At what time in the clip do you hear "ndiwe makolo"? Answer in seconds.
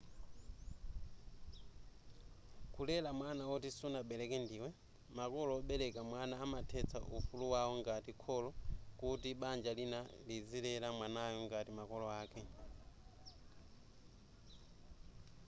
4.43-5.51